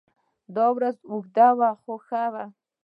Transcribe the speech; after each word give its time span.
دا 0.55 0.65
ورځ 0.75 0.95
اوږده 1.11 1.47
وه 1.57 1.69
خو 1.81 1.93
ښه 2.07 2.23
وه. 2.33 2.45